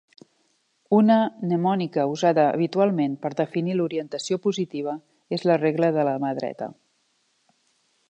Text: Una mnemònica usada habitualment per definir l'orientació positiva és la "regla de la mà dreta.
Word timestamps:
Una 0.99 1.17
mnemònica 1.41 2.05
usada 2.13 2.47
habitualment 2.55 3.19
per 3.27 3.33
definir 3.43 3.77
l'orientació 3.77 4.41
positiva 4.49 4.99
és 5.39 5.49
la 5.51 5.63
"regla 5.65 5.95
de 6.01 6.11
la 6.13 6.21
mà 6.25 6.37
dreta. 6.43 6.75